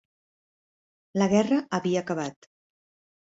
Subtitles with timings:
[1.21, 2.49] La guerra havia acabat.